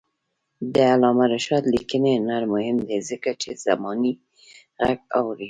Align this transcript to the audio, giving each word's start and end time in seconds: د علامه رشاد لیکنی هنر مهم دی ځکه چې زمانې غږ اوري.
د 0.73 0.75
علامه 0.93 1.25
رشاد 1.33 1.63
لیکنی 1.75 2.11
هنر 2.19 2.43
مهم 2.53 2.77
دی 2.87 2.97
ځکه 3.09 3.29
چې 3.41 3.49
زمانې 3.65 4.13
غږ 4.85 4.99
اوري. 5.17 5.39